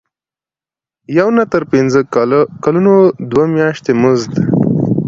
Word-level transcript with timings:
د 1.11 1.13
یو 1.17 1.27
نه 1.37 1.43
تر 1.53 1.63
پنځه 1.71 1.99
کلونو 2.63 2.93
دوه 3.31 3.45
میاشتې 3.55 3.91
مزد. 4.01 4.33